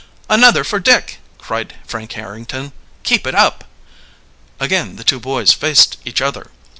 "Another 0.31 0.63
for 0.63 0.79
Dick!" 0.79 1.19
cried 1.37 1.75
Frank 1.85 2.13
Harrington. 2.13 2.71
"Keep 3.03 3.27
it 3.27 3.35
up!" 3.35 3.65
Again 4.59 4.95
the 4.95 5.03
two 5.03 5.19
boys 5.19 5.53
faced 5.53 5.97
each 6.03 6.23
other. 6.23 6.47